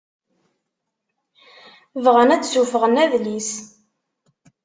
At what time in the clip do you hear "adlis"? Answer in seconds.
3.03-3.51